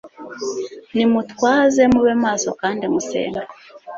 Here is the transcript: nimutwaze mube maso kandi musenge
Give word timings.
nimutwaze 0.95 1.81
mube 1.93 2.13
maso 2.25 2.49
kandi 2.61 2.83
musenge 2.93 3.41